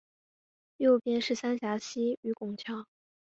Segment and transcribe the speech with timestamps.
[0.77, 2.87] 右边是三峡溪与拱桥